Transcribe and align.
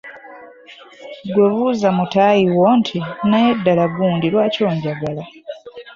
Ggwe 1.27 1.47
buuza 1.53 1.89
mutaayi 1.97 2.45
wo 2.57 2.69
nti, 2.79 2.97
“Naye 3.29 3.51
ddala 3.59 3.85
gundi 3.95 4.25
lwaki 4.33 4.59
onjagala? 4.69 5.23